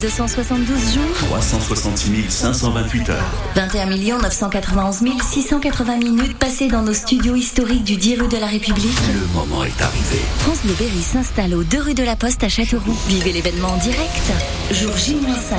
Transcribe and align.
272 0.00 0.94
jours, 0.94 1.02
366 1.26 2.30
528 2.30 3.10
heures. 3.10 3.30
21 3.56 4.18
991 4.18 5.02
680 5.20 5.96
minutes 5.96 6.38
passées 6.38 6.68
dans 6.68 6.82
nos 6.82 6.94
studios 6.94 7.34
historiques 7.34 7.82
du 7.82 7.96
10 7.96 8.20
rue 8.20 8.28
de 8.28 8.36
la 8.36 8.46
République. 8.46 8.96
Le 9.12 9.26
moment 9.34 9.64
est 9.64 9.82
arrivé. 9.82 10.20
France 10.38 10.60
Bleu 10.62 10.74
Berry 10.78 11.02
s'installe 11.02 11.52
aux 11.52 11.64
2 11.64 11.80
rue 11.80 11.94
de 11.94 12.04
la 12.04 12.14
Poste 12.14 12.44
à 12.44 12.48
Châteauroux. 12.48 12.96
Vivez 13.08 13.32
l'événement 13.32 13.70
en 13.70 13.76
direct. 13.78 14.32
Jour 14.70 14.96
J-5. 14.96 15.56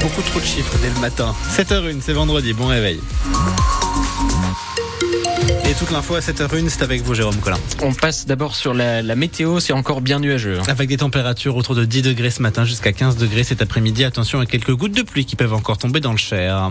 Beaucoup 0.00 0.22
trop 0.22 0.40
de 0.40 0.46
chiffres 0.46 0.78
dès 0.80 0.88
le 0.88 0.98
matin. 0.98 1.34
7h01, 1.54 2.00
c'est 2.00 2.14
vendredi, 2.14 2.54
bon 2.54 2.68
réveil. 2.68 2.98
Et 5.72 5.74
toute 5.74 5.90
l'info 5.90 6.16
à 6.16 6.20
7h01, 6.20 6.68
c'est 6.68 6.82
avec 6.82 7.00
vous, 7.00 7.14
Jérôme 7.14 7.36
Collin. 7.36 7.56
On 7.80 7.94
passe 7.94 8.26
d'abord 8.26 8.56
sur 8.56 8.74
la, 8.74 9.00
la 9.00 9.16
météo, 9.16 9.58
c'est 9.58 9.72
encore 9.72 10.02
bien 10.02 10.18
nuageux. 10.20 10.58
hein. 10.58 10.64
Avec 10.68 10.86
des 10.86 10.98
températures 10.98 11.56
autour 11.56 11.74
de 11.74 11.86
10 11.86 12.02
degrés 12.02 12.28
ce 12.28 12.42
matin 12.42 12.66
jusqu'à 12.66 12.92
15 12.92 13.16
degrés 13.16 13.42
cet 13.42 13.62
après-midi. 13.62 14.04
Attention 14.04 14.40
à 14.40 14.44
quelques 14.44 14.74
gouttes 14.74 14.92
de 14.94 15.00
pluie 15.00 15.24
qui 15.24 15.34
peuvent 15.34 15.54
encore 15.54 15.78
tomber 15.78 16.00
dans 16.00 16.12
le 16.12 16.18
Cher. 16.18 16.68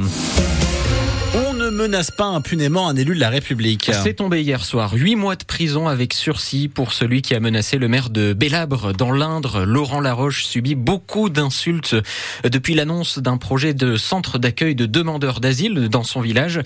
Menace 1.82 2.12
pas 2.12 2.26
impunément 2.26 2.88
un 2.88 2.96
élu 2.96 3.16
de 3.16 3.20
la 3.20 3.32
République. 3.32 3.90
C'est 4.04 4.14
tombé 4.14 4.44
hier 4.44 4.64
soir. 4.64 4.94
Huit 4.94 5.16
mois 5.16 5.36
de 5.36 5.44
prison 5.44 5.88
avec 5.88 6.14
sursis 6.14 6.68
pour 6.68 6.94
celui 6.94 7.24
qui 7.24 7.34
a 7.34 7.40
menacé 7.40 7.80
le 7.80 7.88
maire 7.88 8.12
de 8.12 8.34
Bélabre 8.34 8.94
dans 8.94 9.12
l'Indre. 9.12 9.66
Laurent 9.66 10.00
Laroche 10.00 10.46
subit 10.46 10.76
beaucoup 10.76 11.30
d'insultes 11.30 11.96
depuis 12.44 12.76
l'annonce 12.76 13.18
d'un 13.18 13.38
projet 13.38 13.74
de 13.74 13.98
centre 13.98 14.38
d'accueil 14.38 14.76
de 14.76 14.86
demandeurs 14.86 15.40
d'asile 15.40 15.90
dans 15.90 16.04
son 16.04 16.22
village. 16.22 16.62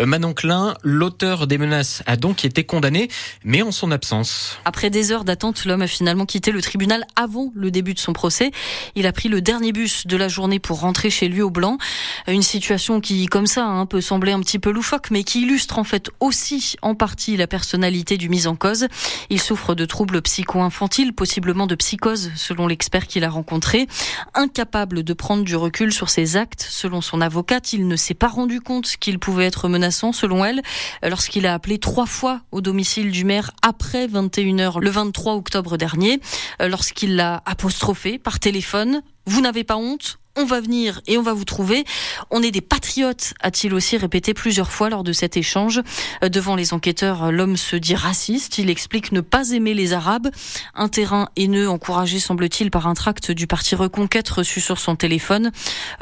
Euh, 0.00 0.06
Manon 0.06 0.34
Klein, 0.34 0.74
l'auteur 0.82 1.46
des 1.46 1.58
menaces, 1.58 2.02
a 2.06 2.16
donc 2.16 2.44
été 2.44 2.64
condamné, 2.64 3.06
mais 3.44 3.62
en 3.62 3.70
son 3.70 3.92
absence. 3.92 4.58
Après 4.64 4.90
des 4.90 5.12
heures 5.12 5.24
d'attente, 5.24 5.64
l'homme 5.64 5.82
a 5.82 5.86
finalement 5.86 6.26
quitté 6.26 6.50
le 6.50 6.60
tribunal 6.60 7.06
avant 7.14 7.52
le 7.54 7.70
début 7.70 7.94
de 7.94 8.00
son 8.00 8.12
procès. 8.12 8.50
Il 8.96 9.06
a 9.06 9.12
pris 9.12 9.28
le 9.28 9.40
dernier 9.40 9.70
bus 9.70 10.08
de 10.08 10.16
la 10.16 10.26
journée 10.26 10.58
pour 10.58 10.80
rentrer 10.80 11.08
chez 11.08 11.28
lui 11.28 11.40
au 11.40 11.50
Blanc. 11.50 11.78
Une 12.26 12.42
situation 12.42 13.00
qui, 13.00 13.26
comme 13.26 13.46
ça, 13.46 13.64
hein, 13.64 13.86
peut 13.86 14.00
sembler 14.00 14.32
un 14.32 14.40
petit 14.40 14.55
peu 14.58 14.70
loufoque, 14.70 15.10
mais 15.10 15.24
qui 15.24 15.42
illustre 15.42 15.78
en 15.78 15.84
fait 15.84 16.10
aussi 16.20 16.76
en 16.82 16.94
partie 16.94 17.36
la 17.36 17.46
personnalité 17.46 18.16
du 18.16 18.28
mis 18.28 18.46
en 18.46 18.56
cause. 18.56 18.86
Il 19.30 19.40
souffre 19.40 19.74
de 19.74 19.84
troubles 19.84 20.22
psycho-infantiles, 20.22 21.12
possiblement 21.12 21.66
de 21.66 21.74
psychose, 21.74 22.30
selon 22.36 22.66
l'expert 22.66 23.06
qu'il 23.06 23.24
a 23.24 23.30
rencontré. 23.30 23.86
Incapable 24.34 25.02
de 25.02 25.12
prendre 25.12 25.44
du 25.44 25.56
recul 25.56 25.92
sur 25.92 26.10
ses 26.10 26.36
actes, 26.36 26.66
selon 26.68 27.00
son 27.00 27.20
avocate, 27.20 27.72
il 27.72 27.88
ne 27.88 27.96
s'est 27.96 28.14
pas 28.14 28.28
rendu 28.28 28.60
compte 28.60 28.96
qu'il 28.98 29.18
pouvait 29.18 29.46
être 29.46 29.68
menaçant, 29.68 30.12
selon 30.12 30.44
elle, 30.44 30.62
lorsqu'il 31.02 31.46
a 31.46 31.54
appelé 31.54 31.78
trois 31.78 32.06
fois 32.06 32.40
au 32.52 32.60
domicile 32.60 33.10
du 33.10 33.24
maire 33.24 33.50
après 33.62 34.06
21h 34.06 34.80
le 34.80 34.90
23 34.90 35.34
octobre 35.34 35.76
dernier, 35.76 36.20
lorsqu'il 36.60 37.16
l'a 37.16 37.42
apostrophé 37.46 38.18
par 38.18 38.40
téléphone. 38.40 39.02
Vous 39.26 39.40
n'avez 39.40 39.64
pas 39.64 39.76
honte? 39.76 40.18
On 40.36 40.44
va 40.44 40.60
venir 40.60 41.00
et 41.06 41.18
on 41.18 41.22
va 41.22 41.32
vous 41.32 41.44
trouver. 41.44 41.84
On 42.30 42.42
est 42.42 42.50
des 42.50 42.60
patriotes, 42.60 43.34
a-t-il 43.40 43.74
aussi 43.74 43.96
répété 43.96 44.34
plusieurs 44.34 44.70
fois 44.70 44.90
lors 44.90 45.02
de 45.04 45.12
cet 45.12 45.36
échange. 45.36 45.80
Euh, 46.22 46.28
Devant 46.28 46.56
les 46.56 46.74
enquêteurs, 46.74 47.32
l'homme 47.32 47.56
se 47.56 47.76
dit 47.76 47.94
raciste. 47.94 48.58
Il 48.58 48.68
explique 48.70 49.12
ne 49.12 49.20
pas 49.22 49.50
aimer 49.50 49.72
les 49.74 49.92
Arabes. 49.94 50.28
Un 50.74 50.88
terrain 50.88 51.28
haineux 51.36 51.68
encouragé, 51.70 52.20
semble-t-il, 52.20 52.70
par 52.70 52.86
un 52.86 52.94
tract 52.94 53.30
du 53.30 53.46
parti 53.46 53.74
Reconquête 53.74 54.28
reçu 54.28 54.60
sur 54.60 54.78
son 54.78 54.96
téléphone. 54.96 55.50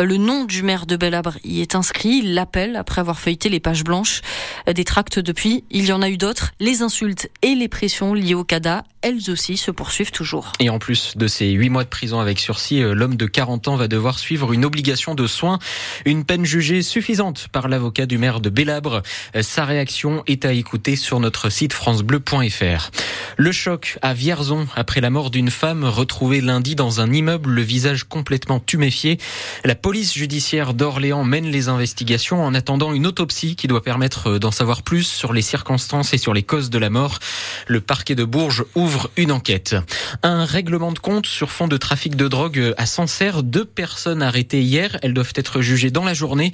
Euh, 0.01 0.05
Le 0.05 0.17
nom 0.17 0.45
du 0.45 0.63
maire 0.63 0.87
de 0.87 0.97
Belabre 0.97 1.35
y 1.45 1.61
est 1.61 1.75
inscrit. 1.75 2.21
Il 2.25 2.35
l'appelle 2.35 2.77
après 2.77 3.01
avoir 3.01 3.19
feuilleté 3.21 3.49
les 3.49 3.61
pages 3.61 3.85
blanches. 3.85 4.23
Euh, 4.69 4.73
Des 4.73 4.85
tracts 4.85 5.19
depuis, 5.19 5.65
il 5.71 5.87
y 5.87 5.93
en 5.93 6.03
a 6.03 6.09
eu 6.09 6.17
d'autres. 6.17 6.51
Les 6.59 6.83
insultes 6.83 7.29
et 7.43 7.55
les 7.55 7.69
pressions 7.69 8.15
liées 8.15 8.35
au 8.35 8.45
CADA, 8.45 8.83
elles 9.03 9.31
aussi 9.31 9.57
se 9.57 9.71
poursuivent 9.71 10.11
toujours. 10.11 10.53
Et 10.61 10.71
en 10.71 10.79
plus 10.79 11.17
de 11.17 11.27
ces 11.29 11.51
huit 11.51 11.71
mois 11.71 11.85
de 11.85 11.89
prison 11.89 12.19
avec 12.21 12.39
sursis, 12.41 12.83
euh, 12.83 12.95
l'homme 12.95 13.17
de 13.17 13.27
40 13.27 13.69
ans 13.69 13.77
va 13.77 13.87
devoir 13.89 14.19
suivre 14.25 14.55
une 14.55 14.65
obligation 14.65 15.15
de 15.15 15.27
soins, 15.27 15.59
une 16.07 16.25
peine 16.25 16.47
jugée 16.47 16.81
suffisante 16.81 17.49
par 17.53 17.69
l'avocat 17.69 18.07
du 18.07 18.17
maire 18.17 18.41
de 18.41 18.49
Bélabre. 18.49 19.03
Sa 19.43 19.67
réaction 19.67 20.23
est 20.27 20.47
à 20.47 20.53
écouter 20.55 20.97
sur 20.97 21.21
notre 21.21 21.51
site 21.51 21.75
francebleu.fr. 21.75 22.91
Le 23.37 23.53
choc 23.53 23.99
à 24.01 24.15
Vierzon 24.15 24.67
après 24.77 25.03
la 25.03 25.11
mort 25.11 25.31
d'une 25.31 25.51
femme 25.51 25.85
retrouvée 25.85 26.41
lundi 26.41 26.75
dans 26.75 27.03
un 27.03 27.13
immeuble, 27.13 27.51
le 27.51 27.61
visage 27.61 28.05
complètement 28.05 28.61
tuméfié. 28.61 29.19
La 29.63 29.75
police 29.75 30.15
judiciaire 30.15 30.73
d'Orléans 30.73 31.25
mène 31.25 31.51
les 31.51 31.69
investigations 31.69 32.43
en 32.43 32.55
attendant 32.55 32.95
une 32.95 33.07
autopsie 33.07 33.57
qui 33.57 33.67
doit 33.67 33.83
permettre 33.83 34.39
d'en 34.39 34.53
savoir 34.53 34.81
plus 34.81 35.07
sur 35.07 35.35
les 35.35 35.43
circonstances 35.43 36.15
et 36.15 36.19
sur 36.19 36.33
les 36.33 36.43
causes 36.43 36.71
de 36.71 36.79
la 36.79 36.89
mort. 36.89 37.19
Le 37.67 37.83
parquet 37.83 38.15
de 38.15 38.25
Bourges 38.25 38.65
ouvre 38.75 39.11
une 39.19 39.33
enquête. 39.33 39.77
Un 40.23 40.47
règlement 40.47 40.93
de 40.93 40.99
compte 40.99 41.27
sur 41.27 41.51
fond 41.51 41.69
de 41.69 41.77
trafic 41.77 42.17
de 42.17 42.27
drogue 42.27 42.73
à 42.79 42.87
Sancerre. 42.87 43.43
Deux 43.43 43.65
personnes 43.65 44.14
arrêtées 44.21 44.63
hier. 44.63 44.99
Elles 45.03 45.15
doivent 45.15 45.33
être 45.37 45.61
jugées 45.61 45.91
dans 45.91 46.05
la 46.05 46.15
journée. 46.15 46.53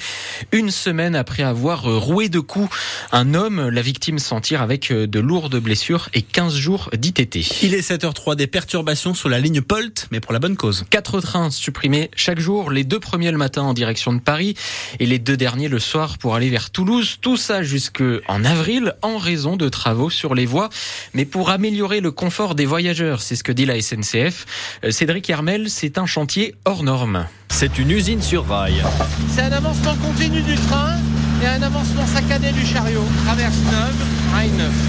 Une 0.53 0.71
semaine 0.71 1.15
après 1.15 1.43
avoir 1.43 1.83
roué 1.83 2.29
de 2.29 2.41
coups 2.41 2.71
un 3.13 3.35
homme, 3.35 3.69
la 3.69 3.83
victime 3.83 4.19
s'en 4.19 4.41
tire 4.41 4.63
avec 4.63 4.93
de 4.93 5.21
lourdes 5.21 5.57
blessures 5.57 6.09
et 6.15 6.23
15 6.23 6.55
jours 6.55 6.91
d'ITT. 6.97 7.63
Il 7.63 7.75
est 7.75 7.89
7h03 7.89 8.37
des 8.37 8.47
perturbations 8.47 9.15
sur 9.15 9.29
la 9.29 9.39
ligne 9.39 9.61
Polt, 9.61 10.09
mais 10.11 10.21
pour 10.21 10.33
la 10.33 10.39
bonne 10.39 10.57
cause. 10.57 10.85
Quatre 10.91 11.21
trains 11.21 11.51
supprimés 11.51 12.11
chaque 12.15 12.41
jour, 12.41 12.71
les 12.71 12.85
deux 12.85 13.01
premiers 13.01 13.31
le 13.31 13.39
matin 13.39 13.63
en 13.63 13.75
direction 13.75 14.13
de 14.13 14.21
Paris 14.21 14.55
et 14.99 15.07
les 15.07 15.19
deux 15.19 15.37
derniers 15.37 15.69
le 15.69 15.79
soir 15.79 16.19
pour 16.19 16.35
aller 16.35 16.51
vers 16.51 16.71
Toulouse. 16.71 17.19
Tout 17.21 17.37
ça 17.37 17.63
jusque 17.63 18.03
en 18.29 18.45
avril 18.45 18.95
en 19.03 19.19
raison 19.19 19.57
de 19.57 19.69
travaux 19.69 20.11
sur 20.11 20.35
les 20.35 20.47
voies. 20.47 20.69
Mais 21.15 21.25
pour 21.25 21.51
améliorer 21.51 22.01
le 22.01 22.11
confort 22.11 22.55
des 22.55 22.67
voyageurs, 22.67 23.23
c'est 23.23 23.37
ce 23.37 23.45
que 23.45 23.53
dit 23.53 23.67
la 23.67 23.81
SNCF. 23.81 24.47
Euh, 24.85 24.91
Cédric 24.91 25.29
Hermel, 25.29 25.71
c'est 25.71 25.99
un 25.99 26.07
chantier 26.07 26.55
hors 26.65 26.83
norme. 26.83 27.27
C'est 27.51 27.79
une 27.79 27.91
usine 27.91 28.23
sur 28.23 28.47
rail. 28.47 28.83
C'est 29.29 29.43
un 29.43 29.53
avancement 29.53 29.95
continu 29.97 30.41
du 30.41 30.55
train 30.55 30.97
et 31.43 31.47
un 31.47 31.63
avancement 31.63 32.07
saccadé 32.07 32.53
du 32.53 32.65
chariot. 32.65 33.05
Traverse 33.27 33.59
Neuve, 33.71 33.97
rail 33.99 34.01
neuf. 34.07 34.20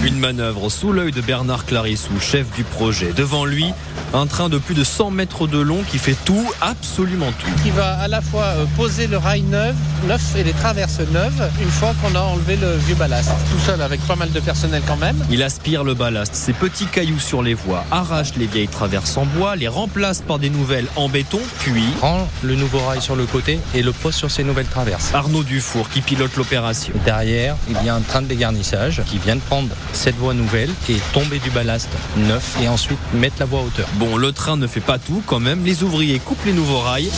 Une 0.04 0.18
manœuvre 0.18 0.70
sous 0.70 0.92
l'œil 0.92 1.12
de 1.12 1.20
Bernard 1.20 1.66
Clarissou, 1.66 2.18
chef 2.20 2.50
du 2.54 2.64
projet. 2.64 3.12
Devant 3.12 3.44
lui, 3.44 3.66
un 4.14 4.26
train 4.26 4.48
de 4.48 4.58
plus 4.58 4.74
de 4.74 4.84
100 4.84 5.10
mètres 5.10 5.46
de 5.46 5.58
long 5.58 5.82
qui 5.88 5.98
fait 5.98 6.16
tout, 6.24 6.46
absolument 6.60 7.30
tout. 7.38 7.50
Qui 7.62 7.70
va 7.70 7.98
à 7.98 8.08
la 8.08 8.20
fois 8.20 8.44
euh, 8.44 8.64
poser 8.76 9.06
le 9.06 9.18
rail 9.18 9.42
neuf, 9.42 9.74
neuf 10.06 10.36
et 10.36 10.44
les 10.44 10.52
traverses 10.52 11.00
neuves 11.12 11.50
une 11.62 11.70
fois 11.70 11.94
qu'on 12.02 12.14
a 12.14 12.20
enlevé 12.20 12.56
le 12.56 12.76
vieux 12.76 12.94
ballast. 12.94 13.30
Tout 13.50 13.58
seul 13.64 13.80
avec 13.80 14.00
pas 14.06 14.16
mal 14.16 14.30
de 14.32 14.40
personnel 14.40 14.82
quand 14.86 14.96
même. 14.96 15.16
Il 15.30 15.42
aspire 15.42 15.84
le 15.84 15.94
ballast, 15.94 16.34
ces 16.34 16.52
petits 16.52 16.86
cailloux 16.86 17.20
sur 17.20 17.42
les 17.42 17.54
voies, 17.54 17.84
arrache 17.90 18.34
les 18.36 18.46
vieilles 18.46 18.68
traverses 18.68 19.16
en 19.16 19.26
bois, 19.26 19.56
les 19.56 19.68
remplace 19.68 20.20
par 20.20 20.38
des 20.38 20.50
nouvelles 20.50 20.86
en 20.96 21.08
béton, 21.08 21.40
puis 21.60 21.84
prend 21.98 22.28
le 22.42 22.54
nouveau 22.54 22.80
rail 22.80 23.00
sur 23.00 23.16
le 23.16 23.26
côté 23.26 23.60
et 23.74 23.82
le 23.82 23.92
pose 23.92 24.14
sur 24.14 24.30
ces 24.30 24.44
nouvelles 24.44 24.66
traverses. 24.66 25.14
Arnaud 25.14 25.42
Dufour 25.44 25.88
qui 25.88 26.00
pilote 26.00 26.36
l'opération. 26.36 26.94
Derrière, 27.04 27.56
il 27.68 27.84
y 27.84 27.88
a 27.88 27.94
un 27.94 28.00
train 28.00 28.22
de 28.22 28.26
dégarnissage 28.26 29.02
qui 29.06 29.18
vient 29.18 29.31
prendre 29.40 29.68
cette 29.92 30.16
voie 30.16 30.34
nouvelle 30.34 30.70
et 30.88 30.96
tomber 31.12 31.38
du 31.38 31.50
ballast 31.50 31.88
neuf 32.16 32.56
et 32.62 32.68
ensuite 32.68 32.98
mettre 33.14 33.36
la 33.40 33.46
voie 33.46 33.60
à 33.60 33.62
hauteur. 33.62 33.88
Bon, 33.94 34.16
le 34.16 34.32
train 34.32 34.56
ne 34.56 34.66
fait 34.66 34.80
pas 34.80 34.98
tout 34.98 35.22
quand 35.26 35.40
même. 35.40 35.64
Les 35.64 35.82
ouvriers 35.82 36.18
coupent 36.18 36.44
les 36.44 36.52
nouveaux 36.52 36.80
rails. 36.80 37.10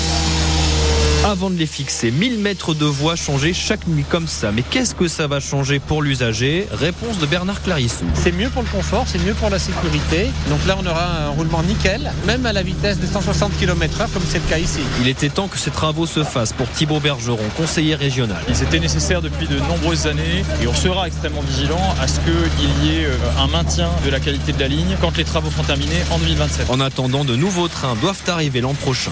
Avant 1.25 1.49
de 1.49 1.57
les 1.57 1.65
fixer, 1.65 2.11
1000 2.11 2.39
mètres 2.39 2.75
de 2.75 2.85
voie 2.85 3.17
changés 3.17 3.55
chaque 3.55 3.89
nuit 3.89 4.05
comme 4.07 4.29
ça. 4.29 4.53
Mais 4.53 4.61
qu'est-ce 4.61 4.95
que 4.95 5.09
ça 5.09 5.27
va 5.27 5.41
changer 5.41 5.79
pour 5.79 6.03
l'usager? 6.03 6.69
Réponse 6.71 7.19
de 7.19 7.25
Bernard 7.25 7.62
Clarissou. 7.62 8.05
C'est 8.12 8.31
mieux 8.31 8.51
pour 8.51 8.62
le 8.62 8.69
confort, 8.69 9.07
c'est 9.07 9.25
mieux 9.25 9.33
pour 9.33 9.49
la 9.49 9.59
sécurité. 9.59 10.27
Donc 10.51 10.67
là, 10.67 10.77
on 10.79 10.87
aura 10.87 11.25
un 11.25 11.29
roulement 11.31 11.62
nickel, 11.62 12.12
même 12.27 12.45
à 12.45 12.53
la 12.53 12.62
vitesse 12.62 13.01
de 13.01 13.07
160 13.07 13.57
km/h, 13.57 14.12
comme 14.12 14.23
c'est 14.29 14.39
le 14.39 14.51
cas 14.51 14.59
ici. 14.59 14.81
Il 15.01 15.09
était 15.09 15.31
temps 15.31 15.49
que 15.49 15.57
ces 15.57 15.71
travaux 15.71 16.05
se 16.05 16.25
fassent 16.25 16.53
pour 16.53 16.69
Thibaut 16.69 17.01
Bergeron, 17.01 17.49
conseiller 17.56 17.95
régional. 17.95 18.43
Ils 18.51 18.62
étaient 18.62 18.81
nécessaires 18.81 19.23
depuis 19.23 19.47
de 19.47 19.59
nombreuses 19.61 20.06
années 20.06 20.45
et 20.62 20.67
on 20.67 20.75
sera 20.75 21.06
extrêmement 21.06 21.41
vigilant 21.41 21.95
à 22.03 22.06
ce 22.06 22.21
qu'il 22.21 22.87
y 22.87 22.97
ait 22.97 23.06
euh, 23.06 23.17
un 23.39 23.47
maintien 23.47 23.89
de 24.05 24.11
la 24.11 24.21
qualité 24.21 24.53
de 24.53 24.61
la 24.61 24.69
ligne 24.69 24.95
quand 25.01 25.17
les 25.17 25.25
travaux 25.25 25.51
seront 25.51 25.62
terminés 25.62 26.03
en 26.11 26.19
2027. 26.19 26.69
En 26.69 26.81
attendant, 26.81 27.25
de 27.25 27.35
nouveaux 27.35 27.69
trains 27.69 27.95
doivent 28.03 28.23
arriver 28.29 28.61
l'an 28.61 28.75
prochain. 28.75 29.11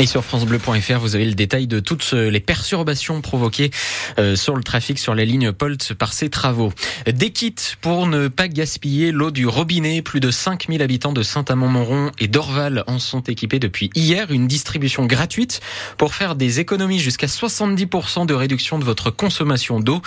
Et 0.00 0.06
sur 0.06 0.24
francebleu.fr, 0.24 0.98
vous 1.00 1.16
avez 1.16 1.27
le 1.28 1.34
détail 1.34 1.66
de 1.66 1.80
toutes 1.80 2.12
les 2.12 2.40
perturbations 2.40 3.20
provoquées 3.20 3.70
euh, 4.18 4.36
sur 4.36 4.56
le 4.56 4.62
trafic 4.62 4.98
sur 4.98 5.14
la 5.14 5.24
ligne 5.24 5.52
Polt 5.52 5.94
par 5.94 6.12
ces 6.12 6.30
travaux. 6.30 6.72
Des 7.06 7.30
kits 7.30 7.54
pour 7.80 8.06
ne 8.06 8.28
pas 8.28 8.48
gaspiller 8.48 9.12
l'eau 9.12 9.30
du 9.30 9.46
robinet. 9.46 10.02
Plus 10.02 10.20
de 10.20 10.30
5000 10.30 10.82
habitants 10.82 11.12
de 11.12 11.22
Saint-Amand-Montrond 11.22 12.10
et 12.18 12.28
d'Orval 12.28 12.84
en 12.86 12.98
sont 12.98 13.20
équipés 13.20 13.58
depuis 13.58 13.90
hier. 13.94 14.30
Une 14.30 14.48
distribution 14.48 15.06
gratuite 15.06 15.60
pour 15.96 16.14
faire 16.14 16.34
des 16.34 16.60
économies 16.60 16.98
jusqu'à 16.98 17.26
70% 17.26 18.26
de 18.26 18.34
réduction 18.34 18.78
de 18.78 18.84
votre 18.84 19.10
consommation 19.10 19.80
d'eau. 19.80 20.00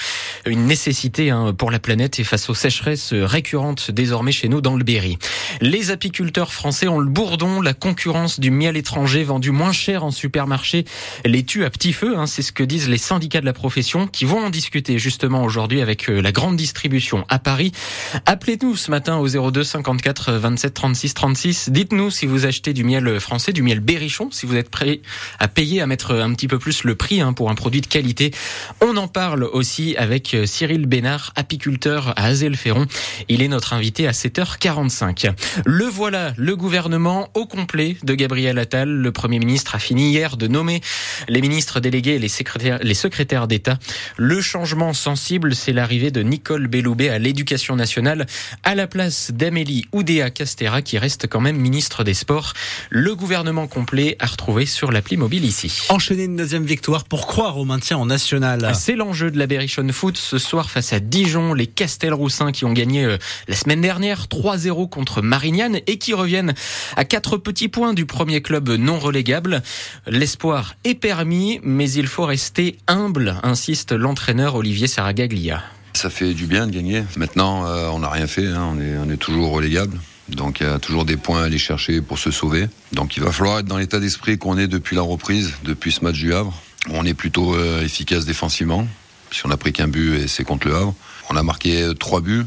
Une 0.45 0.65
nécessité 0.65 1.29
hein, 1.29 1.53
pour 1.57 1.71
la 1.71 1.79
planète 1.79 2.19
et 2.19 2.23
face 2.23 2.49
aux 2.49 2.55
sécheresses 2.55 3.13
récurrentes 3.13 3.91
désormais 3.91 4.31
chez 4.31 4.49
nous 4.49 4.61
dans 4.61 4.75
le 4.75 4.83
Berry. 4.83 5.17
Les 5.61 5.91
apiculteurs 5.91 6.53
français 6.53 6.87
ont 6.87 6.99
le 6.99 7.09
bourdon. 7.09 7.61
La 7.61 7.73
concurrence 7.73 8.39
du 8.39 8.51
miel 8.51 8.77
étranger 8.77 9.23
vendu 9.23 9.51
moins 9.51 9.71
cher 9.71 10.03
en 10.03 10.11
supermarché 10.11 10.85
les 11.25 11.43
tue 11.43 11.65
à 11.65 11.69
petit 11.69 11.93
feu. 11.93 12.17
Hein, 12.17 12.27
c'est 12.27 12.41
ce 12.41 12.51
que 12.51 12.63
disent 12.63 12.89
les 12.89 12.97
syndicats 12.97 13.41
de 13.41 13.45
la 13.45 13.53
profession 13.53 14.07
qui 14.07 14.25
vont 14.25 14.45
en 14.45 14.49
discuter 14.49 14.99
justement 14.99 15.43
aujourd'hui 15.43 15.81
avec 15.81 16.09
euh, 16.09 16.21
la 16.21 16.31
grande 16.31 16.55
distribution 16.55 17.25
à 17.29 17.39
Paris. 17.39 17.71
Appelez-nous 18.25 18.75
ce 18.75 18.91
matin 18.91 19.17
au 19.17 19.27
02 19.27 19.63
54 19.63 20.33
27 20.33 20.73
36 20.73 21.13
36. 21.13 21.69
Dites-nous 21.69 22.11
si 22.11 22.25
vous 22.25 22.45
achetez 22.45 22.73
du 22.73 22.83
miel 22.83 23.19
français, 23.19 23.53
du 23.53 23.63
miel 23.63 23.79
berrichon, 23.79 24.29
si 24.31 24.45
vous 24.45 24.55
êtes 24.55 24.69
prêt 24.69 25.01
à 25.39 25.47
payer, 25.47 25.81
à 25.81 25.87
mettre 25.87 26.15
un 26.15 26.33
petit 26.33 26.47
peu 26.47 26.59
plus 26.59 26.83
le 26.83 26.95
prix 26.95 27.21
hein, 27.21 27.33
pour 27.33 27.49
un 27.49 27.55
produit 27.55 27.81
de 27.81 27.87
qualité. 27.87 28.31
On 28.81 28.97
en 28.97 29.07
parle 29.07 29.43
aussi 29.43 29.95
avec 29.97 30.33
euh, 30.33 30.45
Cyril 30.45 30.85
Bénard, 30.85 31.31
apiculteur 31.35 32.13
à 32.17 32.25
Azel-Ferron. 32.25 32.87
Il 33.29 33.41
est 33.41 33.47
notre 33.47 33.73
invité 33.73 34.07
à 34.07 34.11
7h45. 34.11 35.31
Le 35.65 35.85
voilà, 35.85 36.33
le 36.37 36.55
gouvernement 36.55 37.29
au 37.33 37.45
complet 37.45 37.97
de 38.03 38.13
Gabriel 38.13 38.57
Attal. 38.59 38.89
Le 38.89 39.11
Premier 39.11 39.39
ministre 39.39 39.75
a 39.75 39.79
fini 39.79 40.09
hier 40.09 40.37
de 40.37 40.47
nommer 40.47 40.81
les 41.27 41.41
ministres 41.41 41.79
délégués 41.79 42.15
et 42.15 42.19
les 42.19 42.27
secrétaires, 42.27 42.79
les 42.81 42.93
secrétaires 42.93 43.47
d'État. 43.47 43.77
Le 44.17 44.41
changement 44.41 44.93
sensible, 44.93 45.55
c'est 45.55 45.73
l'arrivée 45.73 46.11
de 46.11 46.21
Nicole 46.21 46.67
Belloubet 46.67 47.09
à 47.09 47.19
l'éducation 47.19 47.75
nationale 47.75 48.25
à 48.63 48.75
la 48.75 48.87
place 48.87 49.31
d'Amélie 49.31 49.85
Oudéa 49.91 50.29
Castera 50.29 50.81
qui 50.81 50.97
reste 50.97 51.27
quand 51.27 51.41
même 51.41 51.57
ministre 51.57 52.03
des 52.03 52.13
Sports. 52.13 52.53
Le 52.89 53.15
gouvernement 53.15 53.67
complet 53.67 54.15
a 54.19 54.25
retrouvé 54.25 54.65
sur 54.65 54.91
l'appli 54.91 55.17
mobile 55.17 55.45
ici. 55.45 55.85
Enchaîner 55.89 56.23
une 56.23 56.35
deuxième 56.35 56.65
victoire 56.65 57.05
pour 57.05 57.27
croire 57.27 57.57
au 57.57 57.65
maintien 57.65 57.97
en 57.97 58.05
national. 58.05 58.71
C'est 58.75 58.95
l'enjeu 58.95 59.31
de 59.31 59.37
la 59.37 59.47
Berrichon 59.47 59.87
Foot 59.91 60.17
ce 60.17 60.37
soir 60.37 60.69
face 60.69 60.93
à 60.93 60.99
Dijon, 60.99 61.53
les 61.53 61.67
Castelroussins 61.67 62.51
qui 62.51 62.65
ont 62.65 62.73
gagné 62.73 63.05
euh, 63.05 63.17
la 63.47 63.55
semaine 63.55 63.81
dernière 63.81 64.25
3-0 64.25 64.89
contre 64.89 65.21
Marignane 65.21 65.79
et 65.87 65.97
qui 65.97 66.13
reviennent 66.13 66.53
à 66.95 67.05
quatre 67.05 67.37
petits 67.37 67.67
points 67.69 67.93
du 67.93 68.05
premier 68.05 68.41
club 68.41 68.69
non 68.69 68.99
relégable. 68.99 69.61
L'espoir 70.07 70.75
est 70.83 70.95
permis, 70.95 71.59
mais 71.63 71.89
il 71.91 72.07
faut 72.07 72.25
rester 72.25 72.77
humble, 72.87 73.37
insiste 73.43 73.91
l'entraîneur 73.91 74.55
Olivier 74.55 74.87
Saragaglia. 74.87 75.63
Ça 75.93 76.09
fait 76.09 76.33
du 76.33 76.45
bien 76.45 76.67
de 76.67 76.71
gagner. 76.71 77.03
Maintenant, 77.17 77.65
euh, 77.65 77.89
on 77.89 77.99
n'a 77.99 78.09
rien 78.09 78.27
fait, 78.27 78.47
hein. 78.47 78.75
on, 78.75 79.09
est, 79.09 79.17
toujours 79.17 79.51
relégable. 79.51 79.99
Donc 80.29 80.61
il 80.61 80.67
y 80.67 80.69
a 80.69 80.79
toujours 80.79 81.03
des 81.03 81.17
points 81.17 81.41
à 81.41 81.45
aller 81.45 81.57
chercher 81.57 82.01
pour 82.01 82.17
se 82.17 82.31
sauver. 82.31 82.67
Donc 82.93 83.17
il 83.17 83.23
va 83.23 83.31
falloir 83.31 83.59
être 83.59 83.65
dans 83.65 83.77
l'état 83.77 83.99
d'esprit 83.99 84.37
qu'on 84.37 84.57
est 84.57 84.67
depuis 84.67 84.95
la 84.95 85.01
reprise, 85.01 85.53
depuis 85.63 85.91
ce 85.91 86.03
match 86.03 86.15
du 86.15 86.33
Havre. 86.33 86.57
On 86.89 87.05
est 87.05 87.13
plutôt 87.13 87.53
euh, 87.55 87.83
efficace 87.83 88.25
défensivement, 88.25 88.87
si 89.31 89.45
on 89.45 89.49
n'a 89.49 89.57
pris 89.57 89.73
qu'un 89.73 89.87
but 89.87 90.15
et 90.15 90.27
c'est 90.27 90.43
contre 90.43 90.67
le 90.67 90.75
Havre. 90.75 90.95
On 91.29 91.35
a 91.35 91.43
marqué 91.43 91.91
trois 91.99 92.21
buts 92.21 92.45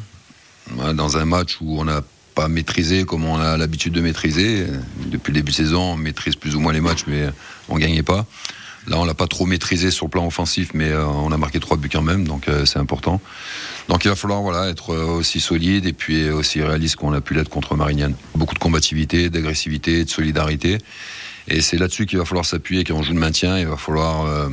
dans 0.94 1.18
un 1.18 1.24
match 1.26 1.58
où 1.60 1.78
on 1.78 1.84
n'a 1.84 2.02
pas 2.34 2.48
maîtrisé 2.48 3.04
comme 3.04 3.24
on 3.24 3.38
a 3.38 3.56
l'habitude 3.56 3.92
de 3.92 4.00
maîtriser. 4.00 4.66
Depuis 5.06 5.32
le 5.32 5.36
début 5.36 5.52
de 5.52 5.56
saison, 5.56 5.92
on 5.92 5.96
maîtrise 5.96 6.36
plus 6.36 6.54
ou 6.56 6.60
moins 6.60 6.72
les 6.72 6.80
matchs, 6.80 7.04
mais 7.06 7.28
on 7.68 7.78
gagnait 7.78 8.02
pas. 8.02 8.26
Là, 8.86 8.98
on 8.98 9.04
l'a 9.04 9.14
pas 9.14 9.26
trop 9.26 9.46
maîtrisé 9.46 9.90
sur 9.90 10.06
le 10.06 10.10
plan 10.10 10.26
offensif, 10.26 10.70
mais 10.74 10.90
euh, 10.90 11.06
on 11.06 11.32
a 11.32 11.38
marqué 11.38 11.58
trois 11.58 11.76
buts 11.78 11.88
quand 11.88 12.02
même, 12.02 12.26
donc 12.26 12.48
euh, 12.48 12.66
c'est 12.66 12.78
important. 12.78 13.20
Donc 13.88 14.04
il 14.04 14.08
va 14.08 14.16
falloir 14.16 14.42
voilà 14.42 14.68
être 14.68 14.92
euh, 14.92 15.04
aussi 15.04 15.40
solide 15.40 15.86
et 15.86 15.94
puis 15.94 16.28
aussi 16.30 16.60
réaliste 16.62 16.96
qu'on 16.96 17.12
a 17.14 17.20
pu 17.22 17.34
l'être 17.34 17.48
contre 17.48 17.76
Marignane. 17.76 18.14
Beaucoup 18.34 18.54
de 18.54 18.58
combativité, 18.58 19.30
d'agressivité, 19.30 20.04
de 20.04 20.10
solidarité. 20.10 20.78
Et 21.48 21.60
c'est 21.60 21.76
là-dessus 21.76 22.06
qu'il 22.06 22.18
va 22.18 22.24
falloir 22.24 22.44
s'appuyer 22.44 22.84
quand 22.84 22.94
on 22.94 23.02
joue 23.02 23.12
le 23.12 23.18
maintien. 23.18 23.58
Il 23.58 23.66
va 23.66 23.76
falloir 23.76 24.24
euh, 24.24 24.48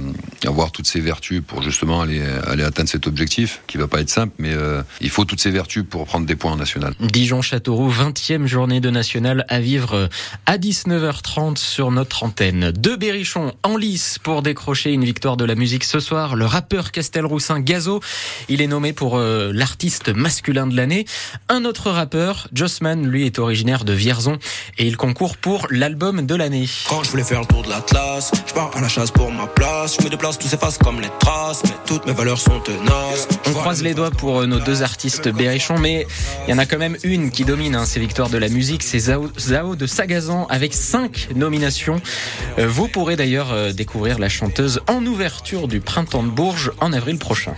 avoir 0.46 0.72
toutes 0.72 0.88
ces 0.88 1.00
vertus 1.00 1.42
pour 1.46 1.62
justement 1.62 2.02
aller, 2.02 2.22
aller 2.48 2.64
atteindre 2.64 2.90
cet 2.90 3.08
objectif, 3.08 3.62
qui 3.68 3.78
va 3.78 3.88
pas 3.88 4.02
être 4.02 4.10
simple, 4.10 4.34
mais 4.40 4.54
euh, 4.54 4.82
il 5.00 5.10
faut 5.10 5.26
toutes 5.26 5.40
ces 5.40 5.52
vertus 5.52 5.84
pour 5.90 6.06
prendre 6.06 6.26
des 6.26 6.36
points 6.36 6.52
en 6.52 6.58
national. 6.58 6.94
Dijon-Châteauroux, 7.00 7.90
20e 7.90 8.46
journée 8.46 8.80
de 8.82 8.90
national 8.90 9.46
à 9.48 9.60
vivre 9.60 10.10
à 10.46 10.58
19h30 10.58 11.58
sur 11.58 11.92
notre 11.92 12.24
antenne. 12.24 12.72
Deux 12.72 12.98
berrichons 12.98 13.54
en 13.64 13.78
lice 13.78 14.18
pour 14.20 14.42
décrocher 14.42 14.92
une 14.92 15.06
victoire 15.06 15.38
de 15.38 15.46
la 15.46 15.56
musique 15.56 15.84
ce 15.84 16.00
soir. 16.00 16.36
Le 16.36 16.46
rappeur 16.46 16.92
Castelroussin 16.92 17.60
Gazo, 17.60 18.02
il 18.50 18.62
est 18.62 18.68
nommé 18.68 18.94
pour 18.94 19.18
euh, 19.18 19.52
l'artiste 19.54 20.10
masculin 20.10 20.68
de 20.68 20.76
l'année. 20.76 21.06
Un 21.50 21.66
autre 21.66 21.90
rappeur, 21.90 22.48
Jossman, 22.54 23.08
lui 23.08 23.26
est 23.26 23.40
originaire 23.40 23.86
de 23.86 23.94
Vierzon 23.94 24.38
et 24.78 24.88
il 24.88 24.98
concourt 24.98 25.38
pour 25.38 25.68
l'album 25.70 26.26
de 26.26 26.36
l'année. 26.36 26.68
Quand 26.90 27.04
je 27.04 27.12
voulais 27.12 27.24
faire 27.24 27.40
le 27.40 27.46
tour 27.46 27.64
de 27.64 27.70
l'Atlas, 27.70 28.32
je 28.46 28.54
pars 28.54 28.72
à 28.76 28.82
la 28.82 28.88
chasse 28.88 29.12
pour 29.12 29.32
ma 29.32 29.48
place. 29.48 29.98
Je 29.98 30.04
me 30.04 30.10
déplace, 30.10 30.38
tout 30.38 30.48
s'efface 30.48 30.78
comme 30.78 31.00
les 31.00 31.10
traces, 31.20 31.62
mais 31.64 31.76
toutes 31.86 32.06
mes 32.06 32.14
valeurs 32.14 32.40
sont 32.40 32.60
tenaces. 32.60 33.28
On 33.48 33.54
croise 33.54 33.82
les 33.82 33.94
doigts 33.94 34.12
pour 34.12 34.46
nos 34.46 34.60
deux 34.60 34.84
artistes 34.84 35.30
berrichons, 35.30 35.78
mais 35.78 36.08
il 36.48 36.52
y 36.52 36.54
en 36.54 36.58
a 36.58 36.66
quand 36.66 36.78
même 36.78 36.98
une 37.04 37.32
qui 37.32 37.46
domine 37.46 37.76
hein, 37.76 37.86
ces 37.86 38.00
victoires 38.00 38.30
de 38.30 38.38
la 38.38 38.50
musique, 38.50 38.84
c'est 38.84 39.00
Zao, 39.00 39.30
Zao 39.40 39.76
de 39.76 39.86
Sagazan 39.86 40.46
avec 40.50 40.74
cinq 40.74 41.30
nominations. 41.36 42.02
Euh, 42.60 42.68
vous 42.68 42.88
pourrez 42.88 43.16
d'ailleurs 43.16 43.52
euh, 43.52 43.72
découvrir 43.72 44.20
la 44.20 44.30
chanteuse 44.30 44.82
en 44.88 45.06
ouverture 45.06 45.68
du 45.68 45.80
Printemps 45.80 46.24
de 46.24 46.30
Bourges 46.30 46.72
en 46.80 46.94
avril 46.94 47.18
prochain. 47.18 47.56